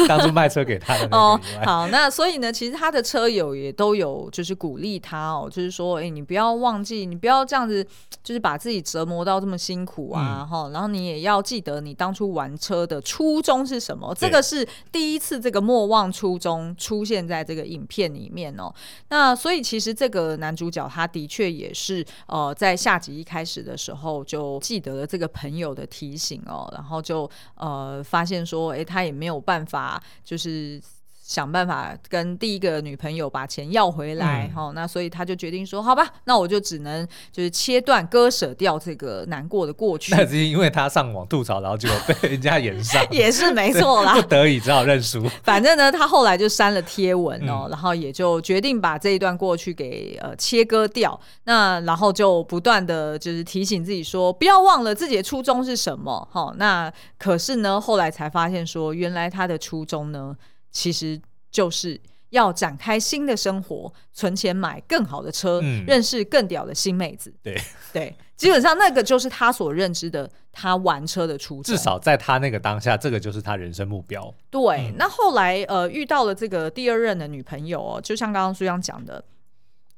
[0.06, 7.84] 当初卖车给他的哦，好，那所以呢，其实他的车友也都有就是鼓励他哦，就是说，哎，你不要忘记，你不要这样子，
[8.22, 18.72] 就是把自己折磨到这么辛苦啊，哈、嗯，然后你也要记得你当初玩车的初衷是什么，这个是第一次这个莫忘初衷出现在这个影片里面哦。
[19.08, 29.87] 那所以其实这个男主角他的确也是呃，在下集一开始的时候就记得了这个朋友的提醒哦，然后就呃发现说，哎，他也没有办法。
[29.88, 30.82] 啊就是
[31.28, 40.10] 想办法跟第一个女朋友把钱要回来，哈、嗯，那所以他就决定说，好吧，那我就只能就是切断、割舍掉这个难过的过去。
[40.16, 45.22] 那是因为他上网吐槽，然后就被人家炎上， 也是没错啦， 不得已只好认输。
[45.42, 51.20] 反正呢，他后来就删了贴文哦，嗯、然后也就决定把这一段过去给呃切割掉。
[51.44, 56.54] 那然后就不断的就是提醒自己说，不要忘了自己的初衷是什么，哈。
[56.56, 60.34] 那可是呢，后来才发现说，原来他的初衷呢。
[60.70, 62.00] 其实就是
[62.30, 67.32] 要展开新的生活，存钱买更好的车，嗯、认识更屌的新妹子。
[67.42, 67.56] 对
[67.92, 71.62] 对，基本上那个就是他所认知的他玩车的初衷。
[71.62, 74.34] 至少在他那个当下，这个就是他人生目标。
[74.50, 79.24] 对，嗯、那后来呃遇到了这个第二任的女朋友哦，就像刚刚书央讲的，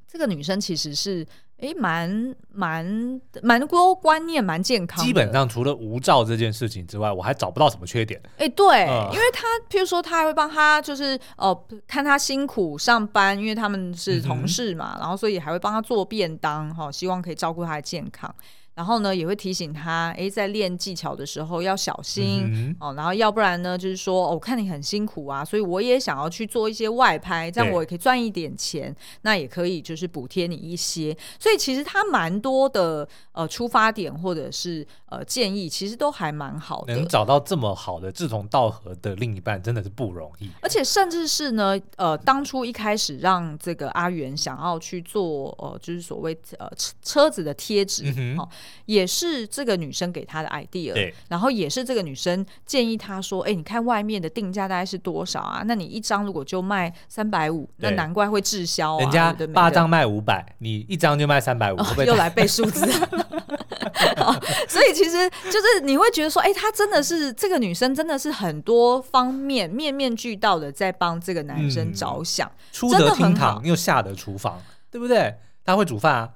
[0.06, 1.26] 这个女生其实是。
[1.60, 5.04] 哎，蛮蛮蛮多观念，蛮健康。
[5.04, 8.20] 基本上除了无照这件事情之外，我还找不到什么缺点。
[8.38, 18.34] 哎，对，呃、因为他譬如说，他还会帮他，就是呃，看他辛苦上班，因为他们是同事嘛，嗯、然后所以还会帮他做便当，哈、哦，希望可以照顾他的健康。
[18.80, 22.94] 然后呢，也会提醒他，哎，在练技巧的时候要小心、嗯、哦。
[22.96, 31.14] 然后要不然呢，就是说，哦，我看你很辛苦啊，所以我也想要去做一些外拍，这样我也可以赚一点钱，那也可以就是补贴你一些。
[31.38, 36.94] 所以其实他蛮多的呃出发点或者是呃建议，其实都还蛮好的。
[36.94, 40.48] 能找到这么好的志同道合的另一半，真的是不容易。
[40.62, 46.70] 而且甚至是呢，呃，当初一开始让这个阿元想要去做呃，就是所谓呃
[47.02, 48.04] 车子的贴纸，
[48.38, 48.48] 哦
[48.86, 55.62] 也是这个女生给他的 idea，对然后也是这个女生建议他说：“哎，你看外面的定价大概是多少啊？
[55.66, 59.00] 那你一张如果就卖三百五，那难怪会滞销啊。
[59.00, 62.86] 人家八张卖五百，你一张就卖三百五，又来背数字。
[64.68, 75.34] 所以其实就是你会觉得说，哎，她真的是这个女生，真的是很多方面面面俱到的在帮这个男生着想，嗯、出得厅堂又下得厨房，对不对？
[75.64, 76.30] 她会煮饭啊。”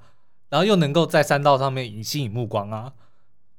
[0.47, 2.93] 然后又能够在山道上面引吸引目光啊！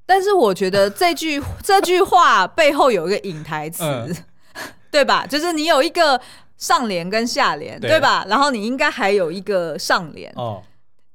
[0.07, 4.16] 但是我觉得这句 这句话背后有一个隐台词，嗯、
[4.90, 5.27] 对吧？
[5.27, 6.18] 就是你有一个
[6.57, 8.25] 上联跟下联，对，对吧？
[8.29, 10.62] 然后你应该还有一个上联哦。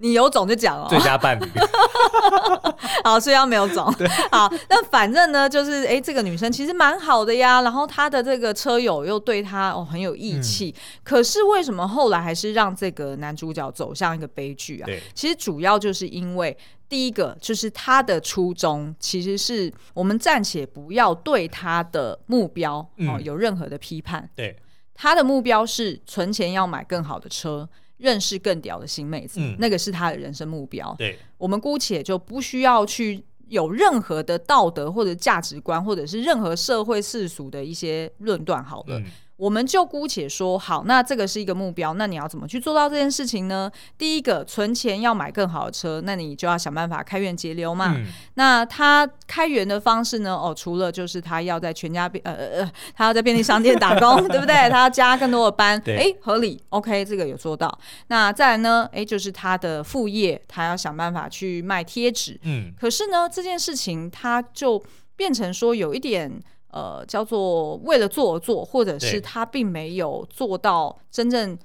[0.01, 1.45] 你有种就讲哦，最佳伴侣。
[3.03, 3.85] 好，虽然没有种。
[4.31, 7.61] 好，那反正呢，就是哎、欸，这个女生其实蛮好的呀。
[7.61, 10.81] 然后她的这个车友又对她哦很有义气、嗯。
[11.03, 14.89] 可是为什么后来还是让这个男主角走向一个悲剧啊？
[15.13, 16.55] 其实主要就是因为
[16.89, 24.29] 第一个就是他的初衷，其实是我们暂且不要对他的目标、嗯、哦有任何的批判。
[24.35, 24.55] 对，
[24.93, 27.67] 他的目标是存钱要买更好的车。
[28.01, 30.93] 认识更屌的新妹子，嗯，那个是他的人生目标。
[30.97, 38.61] 对，我们姑且就不需要去有任何的道德或者价值观，或者是任何社会世俗的一些论断。
[38.63, 38.99] 好了。
[38.99, 39.05] 嗯
[39.41, 43.71] 我们就姑且说好，那这个是一个目标，那你要怎么去做到这件事情呢？
[43.97, 47.95] 第一个，存钱要买更好的车，那你就要想办法开源节流嘛。
[47.97, 50.35] 嗯、那他开源的方式呢？
[50.35, 54.69] 哦，除了就是他要在全家便呃呃呃，他要在便利商店打工， 对不对？
[54.69, 57.75] 他要加更多的班，哎，合理，OK，这个有做到。
[58.09, 58.87] 那再来呢？
[58.93, 62.39] 哎，就是他的副业，他要想办法去卖贴纸。
[62.43, 64.79] 嗯，可是呢，这件事情他就
[65.15, 66.39] 变成说有一点。
[66.71, 71.57] 呃，叫做为了做而做，或者是他并没有做到真正。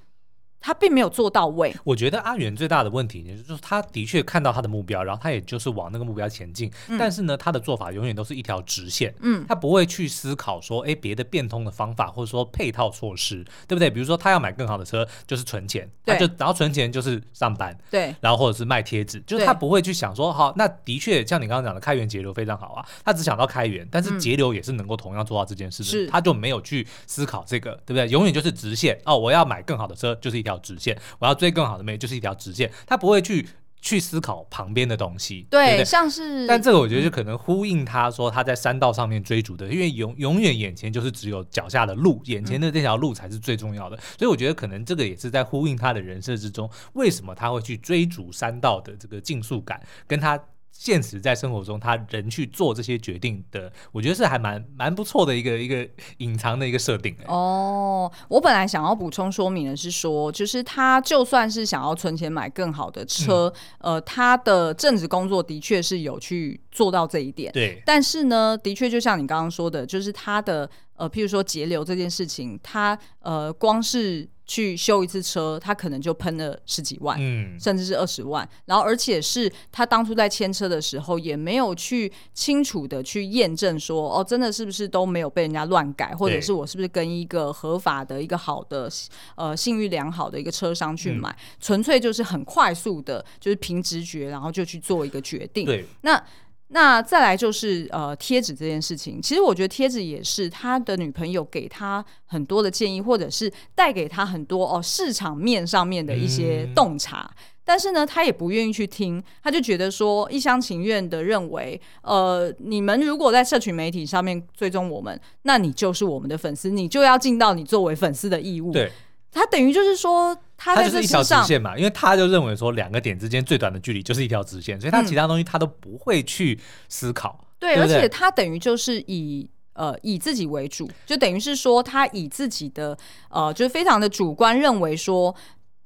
[0.59, 1.75] 他并没有做到位。
[1.83, 6.71] 我觉得阿元最大的问题呢，就是他的确看到他的目标，然后他也就是往那个目标前进。
[6.87, 9.13] 嗯、但是呢，他的做法永远都是一条直线。
[9.21, 13.89] 嗯，他不会去思考说，哎，别的变通的方法，或者说配套措施，对不对？
[13.89, 28.07] 比如说，他要买更好的车，就是存钱，他就然后存钱就是上班，对，然后或者是卖贴纸，就是他不会去想说，好，那的确像你刚刚讲的开源节流非常好啊，他只想到开源，但是节流也是能够同样做到这件事的，嗯、他就没有去思考这个，对不对？
[28.09, 30.57] 永远就是直线哦，我要买更好的车，就是一条。
[30.57, 33.47] 直线，我要追更好的妹，就是一条直线，他不会去
[33.79, 50.37] 去思考旁边的东西，对，对对，像是，但这个我觉得就可能呼应他说他在山道上面追逐的，嗯、因为永永远眼前就是只有脚下的路，眼前的这条路才是最重要的，嗯，所以我觉得可能这个也是在呼应他的人设之中，为什么他会去追逐山道的这个竞速感，跟他。
[50.79, 55.85] 现实在生活中，他人去做这些决定的，我觉得是还蛮蛮不错的一个一个
[56.17, 57.17] 隐藏的一个设定。
[57.25, 67.51] 哦，我本来想要补充说明的是说，就是他就算是想要存钱买更好的车，嗯、呃，他的正职工作的确是有去做到这一点。
[67.51, 74.29] 对，但是呢，的确就像你刚刚说的，就是他的呃，譬如说节流这件事情，他呃，光是。
[74.49, 78.47] 去修一次车，他可能就喷了十几万，嗯，甚至是二十万。
[78.63, 88.89] 然后，而且是他当初在签车的时候，也没有去清楚的去验证说，哦，真的是不是都没有被人家乱改，或者是我是不是跟一个合法的一个好的
[89.35, 95.65] 呃信誉良好的一个车商去买，嗯，纯粹就是很快速的，就是凭直觉，然后就去做一个决定。
[95.65, 96.23] 对，那。
[96.69, 118.73] 那再来就是呃贴纸这件事情，其实我觉得贴纸也是他的女朋友给他很多的建议，或者是带给他很多哦市场面上面的一些洞察，嗯、但是呢，他也不愿意去听，他就觉得说一厢情愿的认为，呃，你们如果在社群媒体上面追踪我们，那你就是我们的粉丝，你就要尽到你作为粉丝的义务。
[118.73, 118.91] 对。
[119.37, 127.39] 他等于就是说，他在这就是一条直线嘛，因为他就认为说，两个点之间最短的距离就是一条直线，所以他其他东西他都不会去思考。
[127.41, 132.97] 嗯、对，对，对，而且他等于就是以呃以自己为主，就等于是说他以自己的
[133.29, 135.35] 呃就是非常的主观认为说。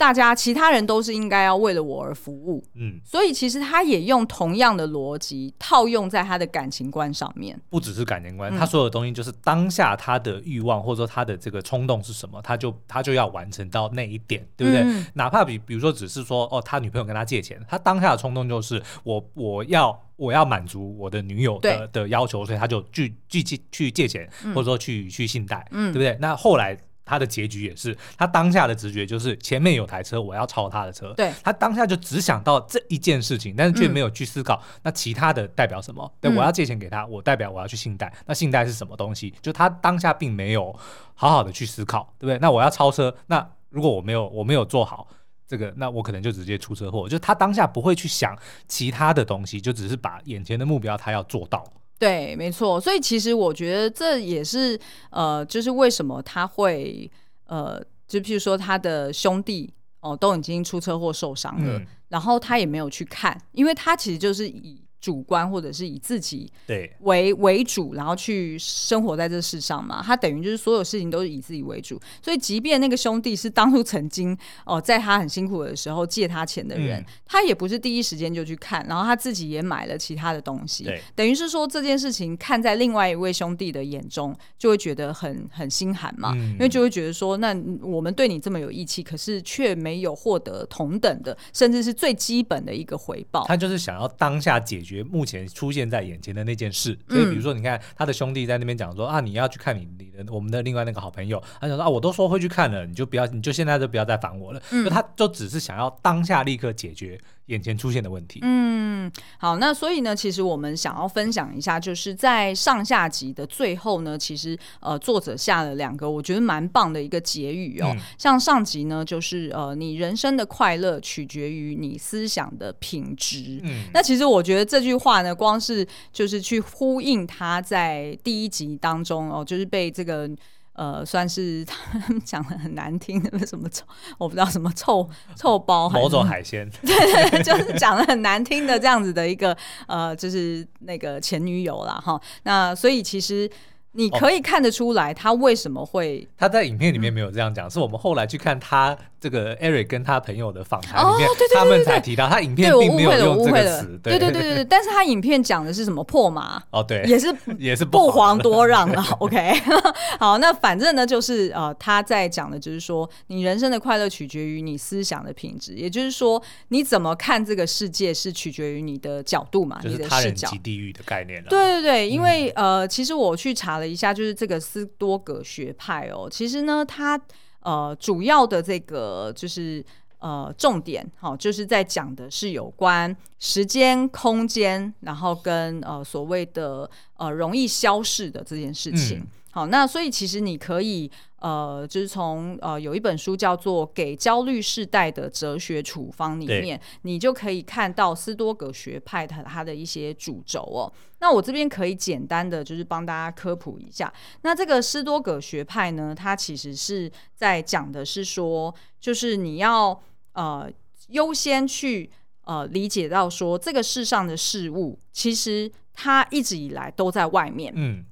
[0.02, 14.82] 大家其他人都是应该要为了我而服务，嗯，所以其实他也用同样的逻辑套用在他的感情观上面，不只是感情观，嗯，他所有的东西就是当下他的欲望或者说他的这个冲动是什么，他就他就要完成到那一点，对不对？
[14.82, 26.18] 嗯，哪怕比比如说只是说哦，他女朋友跟他借钱，他当下的冲动就是我我要我要满足我的女友的的要求，所以他就去去去去借钱，或者说去去信贷，嗯，对不对？
[26.20, 26.76] 那后来。
[27.12, 31.14] 他的结局也是，他当下的直觉就是前面有台车，我要超他的车。
[31.18, 36.10] 对，他当下就只想到这一件事情，但是却没有去思考、嗯、那其他的代表什么。
[36.22, 39.34] 对，我要借钱给他，我代表我要去信贷，那信贷是什么东西？
[39.42, 40.74] 就他当下并没有
[41.14, 42.40] 好好的去思考，对不对？
[42.40, 45.06] 那我要超车，那如果我没有我没有做好
[45.46, 47.10] 这个，那我可能就直接出车祸。
[47.10, 48.34] 就他当下不会去想
[48.70, 51.62] 其他的东西，就只是把眼前的目标他要做到。
[52.02, 54.80] 对，没错，所以其实我觉得这也是
[55.12, 57.10] 呃，就是为什么他会
[57.46, 70.02] 呃，就譬如说他的兄弟哦都已经出车祸受伤了，嗯，然后他也没有去看，因为他其实就是以主观或者是以自己对为为主，然后去生活在这世上嘛。
[70.06, 74.32] 他等于就是所有事情都是以自己为主，所以即便那个兄弟是当初曾经
[74.64, 80.84] 哦、呃，在他很辛苦的时候借他钱的人，嗯、他也不是第一时间就去看，然后他自己也买了其他的东西。
[80.84, 93.46] 对，等于是说这件事情看在另外一位兄弟的眼中，就会觉得很很心寒嘛，嗯、因为就会觉得说，那我们对你这么有义气，可是却没有获得同等的，甚至是最基本的一个回报。
[93.48, 94.91] 他就是想要当下解决。
[95.04, 104.62] 目前出现在眼前的那件事，所以比如说，你看他的兄弟在那边讲说啊，你要去看你你的我们的另外那个好朋友，他想说啊，我都说会去看了，你就不要，你就现在就不要再烦我了。
[104.70, 108.40] 就他就只是想要当下立刻解决眼前出现的问题。
[108.44, 117.92] 嗯，好，那所以呢，其实我们想要分享一下，就是在上下集的最后呢，其实呃，作者下了两个我觉得蛮棒的一个结语哦。
[117.94, 123.60] 嗯、像上集呢，就是呃，你人生的快乐取决于你思想的品质。
[123.64, 130.30] 嗯，那其实我觉得这句话呢，光是就是去呼应他在第一集当中哦，就是被这个。
[130.74, 133.84] 呃，算是他 们讲的很难听的什么臭，
[134.18, 139.56] 我不知道什么臭 臭包，某种海鲜， 对对对，就是讲的很难听的这样子的一个
[139.88, 142.02] 呃，就是那个前女友啦。
[142.04, 142.20] 哈。
[142.44, 143.50] 那所以其实。
[143.94, 146.26] 你可以看得出来，他为什么会？
[146.38, 154.00] 他在影片里面没有这样讲，嗯、是我们后来去看他这个 Eric 跟他朋友的访谈里面，哦、对对对对他们才提到，他影片并没有用这个词。
[154.04, 156.62] 对对对对对，但是他影片讲的是什么破马？
[156.72, 159.04] 哦，对，也是 也是不遑多让了。
[159.20, 159.54] OK，
[160.20, 171.50] 好，那反正呢，就是呃，他在讲的就是说，你人生的快乐取决于你思想的品质，也就是说，你怎么看这个世界是取决于你的角度嘛，就是他人即地狱的概念了。
[171.50, 173.72] 对对对，因为、嗯、呃，其实我去查。
[173.72, 177.20] 了一下，就是这个斯多葛学派哦，其实呢，它
[177.62, 179.84] 呃主要的这个就是
[180.20, 189.20] 呃重点，好、哦，就是在讲的是有关时间、空间，然后跟呃所谓的呃容易消逝的这件事情。
[189.20, 200.92] 嗯好，那所以其实你可以，呃，就是从呃有一本书叫做《给焦虑世代的哲学处方》里面，你就可以看到斯多葛学派的它的一些主轴哦。
[201.20, 204.12] 那我这边可以简单的就是帮大家科普一下。
[204.44, 210.72] 那这个斯多葛学派呢，它其实是在讲的是说，就是你要呃
[211.10, 212.10] 优先去
[212.46, 218.06] 呃理解到说，这个世上的事物其实它一直以来都在外面，嗯。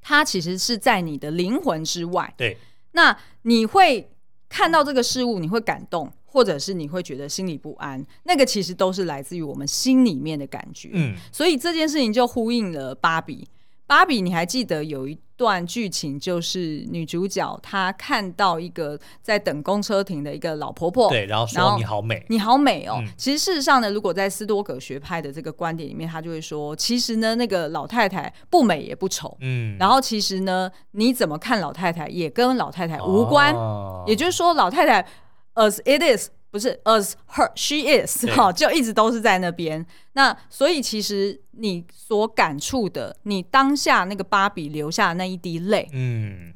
[0.00, 2.32] 它其实是在你的灵魂之外。
[2.36, 2.56] 对，
[2.92, 4.10] 那你会
[4.48, 10.90] 看到这个事物，你会感动，或者是你会觉得心里不安，那个其实都是来自于我们心里面的感觉。
[10.92, 13.48] 嗯，所以这件事情就呼应了芭比。
[13.86, 22.96] 芭比，你还记得有一段剧情就是女主角她看到一个在等公车亭的一个老婆婆，对，然后说你好美，你好美哦。
[23.00, 35.06] 嗯、其实事实上呢，如果在斯多葛学派的这个观点里面，他就会说，其实呢，那个老太太不美也不丑，嗯，然后其实呢，你怎么看老太太也跟老太太无关，哦、也就是说，老太太
[35.54, 36.30] as it is。
[36.50, 39.84] 不是，as her she is 哈对，就一直都是在那边。
[40.14, 46.54] 那所以其实你所感触的，你当下那个芭比流下的那一滴泪，嗯。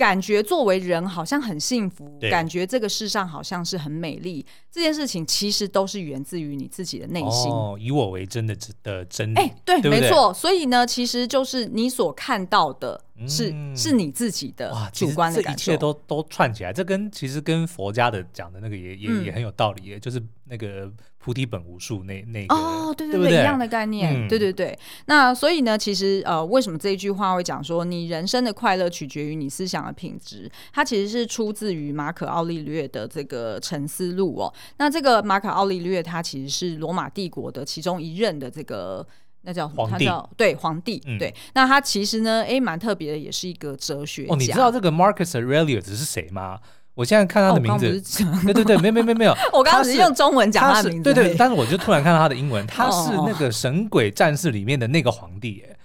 [0.00, 4.46] 感觉作为人好像很幸福，感觉这个世上好像是很美丽。
[4.70, 7.52] 这件事情其实都是源自于你自己的内心。
[7.52, 9.36] 哦，以我为真的的真理。
[9.36, 10.32] 哎，对，对对没错。
[10.32, 12.98] 所以呢，其实就是你所看到的
[13.28, 15.66] 是，是、嗯、是你自己的主观的感受。
[15.66, 20.90] 这一切都都串起来，这跟其实跟佛家的讲的那个也也、嗯、也很有道理，就是那个。
[21.22, 24.76] 菩提本无树，那那个哦，对对对，对对一样的概念，嗯、对对对。
[25.04, 30.50] 那所以呢，其实呃，为什么这一句话会讲说你人生的快乐取决于你思想的品质？
[30.72, 34.52] 它其实是出自于马可奥利略的这个《沉思录》哦。
[34.78, 39.06] 那这个马可奥利略，他其实是罗马帝国的其中一任的这个
[39.42, 40.08] 那叫皇帝，
[40.38, 41.34] 对皇帝，嗯、对。
[41.52, 44.32] 那他其实呢，哎，蛮特别的，也是一个哲学家。
[44.32, 46.60] 哦，你知道这个 Marcus Aurelius 是谁吗？
[47.00, 47.86] 我现在看他的名字，
[48.26, 55.76] 哦、对对对，没没没没有，我刚刚 只是用中文讲他的名字，对对，但是我就突然看到他的英文，他是那个《神鬼战士》里面的那个皇帝，耶。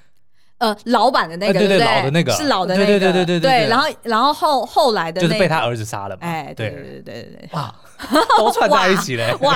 [0.58, 2.34] 呃，老版的那个，对对，老的那个。
[2.34, 3.70] 是老的那个，对对对对对。
[3.70, 6.22] 然后，然后后后来的就是被他儿子杀了嘛。
[6.22, 7.50] 哎，对对对对对。
[7.54, 7.74] 哇，
[8.38, 9.34] 都串在一起嘞。
[9.42, 9.56] 哇，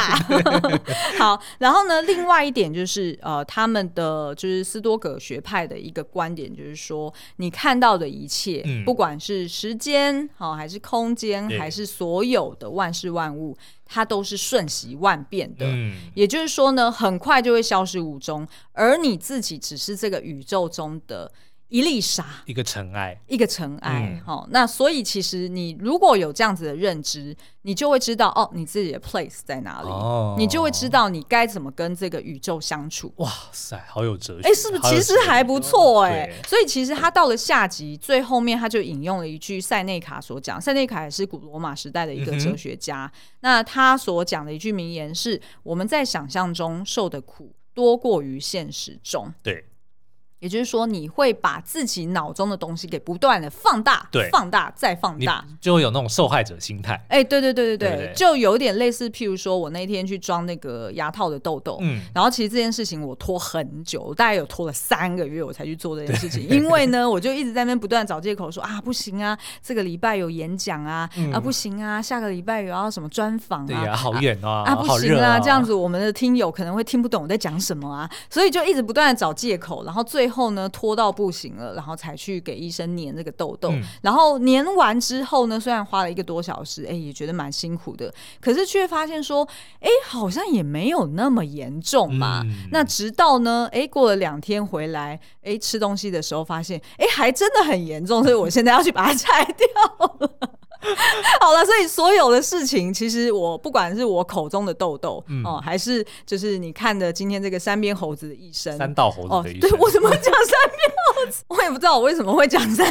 [1.19, 1.39] 好。
[1.59, 13.57] 然后呢，另外一点就是，呃，他们的就是斯多葛学派的一个观点，就是说，你看到的一切，不管是时间好还是空间，还是所有的万事万物。
[13.91, 21.31] 它都是瞬息万变的，嗯、也就是说呢，很快就会消失无踪，而你自己只是这个宇宙中的
[21.69, 24.11] 一粒沙，一个尘埃，一个尘埃。
[24.11, 33.13] 嗯、好，那所以其实你如果有这样子的认知，你就会知道哦，你自己的 place 在哪里，哦、你就会知道你该怎么跟这个宇宙相处。
[33.17, 34.47] 哇塞，好有哲学！
[34.47, 36.41] 哎、欸，是不是其实还不错哎、欸？
[36.47, 43.05] 所以其实他到了下集最后面，他就引用了一句塞内卡所讲，塞内卡也是古罗马时代的一个哲学家。
[43.05, 49.31] 嗯、那他所讲的一句名言是：我们在想象中受的苦多过于现实中。
[49.43, 49.65] 对。
[50.39, 56.93] 也就是说，你会把自己脑中的东西给不断的放大，对，放大再放大，就会有那种受害者心态。
[57.09, 66.47] 哎、欸，对对对对对，对对对，就有点类似，譬如说我那天去装那个牙套的痘痘，嗯，然后其实这件事情我拖很久，大概有拖了三个月，我才去做这件事情。
[66.47, 81.09] 因为呢，我就一直在那边不断找借口说啊，不行啊，这个礼拜有演讲啊，嗯、啊不行啊，下个礼拜有要什么专访啊，对呀、啊，好远啊，啊不行啊，啊这样子我们的听友可能会听不懂我在讲什么啊，所以就一直不断的找借口，然后最后呢拖到。
[81.19, 83.71] 不行了，然后才去给医生粘这个痘痘。
[83.71, 88.13] 嗯、然后粘完之后呢，虽然花了一个多小时，哎，也觉得蛮辛苦的。
[88.39, 89.45] 可是却发现说，
[89.81, 92.41] 哎，好像也没有那么严重嘛。
[92.45, 98.23] 嗯、那直到呢，哎，过了两天回来，哎，吃东西的时候发现，哎，还真的很严重。
[98.23, 99.67] 所以我现在要去把它拆掉
[100.19, 100.48] 了。
[101.41, 111.43] 好了，所以所有的事情，其实我不管是我口中的痘痘，嗯、哦，还是就是你看的今天这个三边猴子的一生，三道猴子的一生，哦、对我怎么会讲三边猴子？
[111.49, 112.87] 我也不知道我为什么会讲三，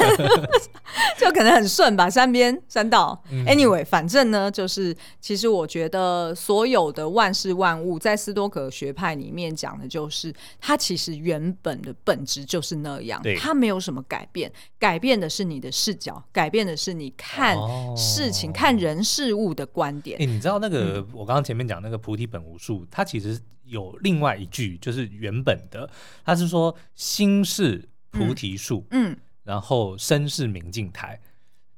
[1.18, 3.18] 就可能很顺吧，三边三道。
[3.30, 10.30] 嗯、anyway，反正呢，就是其实我觉得所有的万事万物，在斯多葛学派里面讲的就是，
[10.60, 17.56] 它其实原本的本质就是那样，对它没有什么改变，改变的是你的视角，改变的是你看。
[17.56, 25.88] 哦事情看人事物的观点，哎、欸，你知道那个、嗯、我刚刚前面讲那个菩提本无树，它其实有另外一句，就是原本的，
[26.24, 31.20] 它是说心是菩提树，嗯，然后身是明镜台，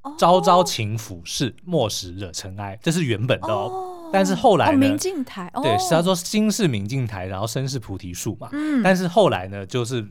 [0.02, 3.70] 嗯、朝朝勤拂拭，莫使惹尘埃，这是原本的哦。
[3.70, 4.72] 哦但是后来呢？
[4.72, 8.48] 哦、明镜台，哦、对，是他说心是明镜台，然后身是菩提树嘛。
[8.52, 10.06] 嗯，但是后来呢，就是。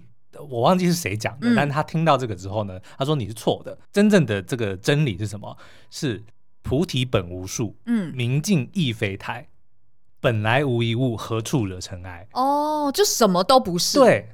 [0.49, 3.77] 我忘记是谁讲的，嗯、但是他听到这个之后呢，他说你是错的。
[3.91, 5.57] 真正的这个真理是什么？
[5.89, 6.23] 是
[6.61, 9.47] 菩提本无树，嗯，明镜亦非台，
[10.19, 12.27] 本来无一物，何处惹尘埃？
[12.33, 13.99] 哦，就什么都不是。
[13.99, 14.29] 对。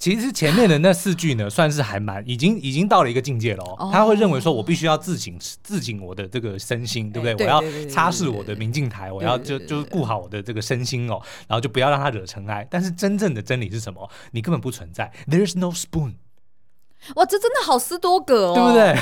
[0.00, 3.62] 其实前面的那四句呢，算是还蛮已经已经到了一个境界了。
[3.78, 7.46] 哦，他会认为说，我必须要自省自省我的这个身心，对不对？
[7.46, 12.66] 我要擦拭我的明镜台，我要就就顾好我的这个身心哦，然后就不要让它惹尘埃。
[12.70, 14.10] 但是真正的真理是什么？
[14.30, 16.14] 你根本不存在，There's no spoon。
[17.16, 18.98] 哇，这真的好斯多葛哦，对不对？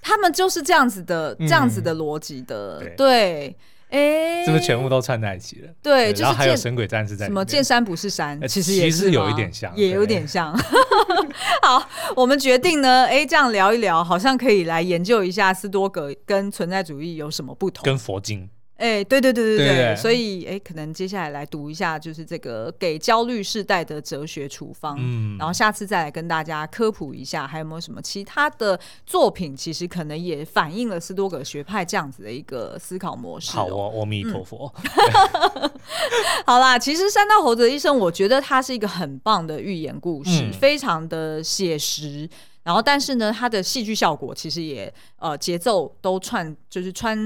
[0.00, 3.56] 他们就是这样子的，这样子的逻辑的，对。
[3.92, 5.68] 哎，是不是全部都串在一起了？
[5.82, 7.26] 对，然后还有神鬼战士在。
[7.26, 10.52] 什么见山不是山，其实也是有一点像，也有点像。
[11.60, 11.86] 好，
[12.16, 18.48] 我们决定呢，哎，这样聊一聊，好像可以来研究一下斯多葛跟存在主义有什么不同，跟佛经。
[18.76, 24.96] 哎、欸，对对对对对，所以哎、欸，可能接下来来读一下，就是这个给焦虑世代的哲学处方。
[24.98, 33.54] 嗯，然后下次再来跟大家科普一下，还有没有什么其他的作品，其实可能也反映了斯多葛学派这样子的一个思考模式、喔。
[33.54, 34.74] 好哦，阿弥陀佛。
[35.54, 35.70] 嗯、
[36.44, 42.28] 好啦，其实三道猴子的一生，我觉得它是一个很棒的寓言故事，嗯、非常的写实。
[42.64, 47.18] 然后，但是呢，它的戏剧效果其实也呃节奏都串，就是串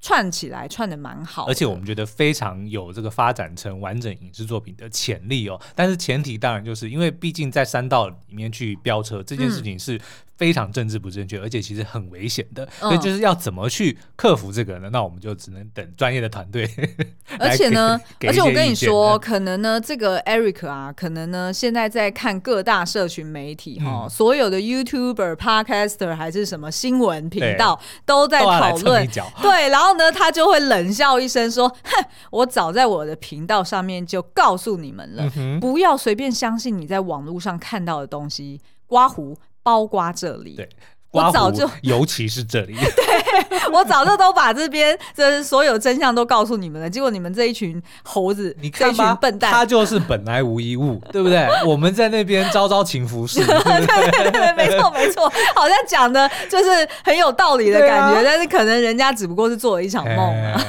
[0.00, 5.60] 串起来串的蛮好，而且我们觉得非常有这个发展成完整影视作品的潜力哦。
[5.74, 9.96] 但是前提当然就是因为毕竟在山道里面去飙车这件事情是。
[9.96, 10.00] 嗯
[10.36, 14.90] 非常政治不正确，而且其实很危险的，所以就是要怎么去克服这个呢？
[14.92, 16.68] 那我们就只能等专业的团队。
[17.40, 29.08] 而且呢， 而且我跟你说，可能呢，这个 Eric 啊，可能呢，现在在看各大社群媒体哈，所有的 YouTuber、Podcaster 还是什么新闻频道都在讨论，
[29.40, 35.30] 对，然后呢，他就会冷笑一声说：“哼，我早在我的频道上面就告诉你们了，
[35.60, 40.68] 不要随便相信你在网络上看到的东西，刮胡。”包刮这里，对，
[41.10, 43.15] 我早就，尤其是这里， 对，
[43.72, 46.88] 我早就都把这边这所有真相都告诉你们了。
[46.88, 51.46] 结果你们这一群猴子，你看这群笨蛋，他就是本来无一物， 对不对？
[51.66, 60.60] 我们在那边朝朝勤拂拭，对对对，没错 没错，好像讲的就是很有道理的感觉，啊、但是可能人家只不过是做了一场梦、啊。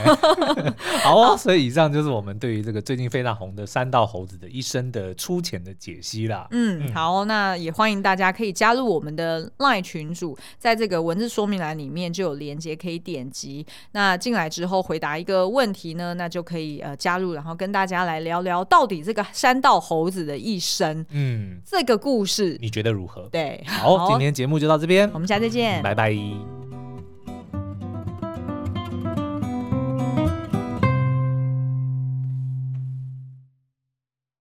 [1.03, 6.47] 好哦，所以以上就是我们对于这个最近非常红的三道猴子的一生的粗浅的解析啦。
[6.51, 13.66] 嗯，好，那也欢迎大家可以加入我们的 LINE 群组，在这个文字说明栏里面就有连连接可以点击。
[13.91, 22.58] 那进来之后回答一个问题呢，那就可以呃加入，然后跟大家来聊聊到底这个山道猴子的一生，嗯，这个故事。
[22.60, 23.30] 你觉得如何？
[23.32, 26.66] 对，好，好，今天节目就到这边，我们下次见，拜拜。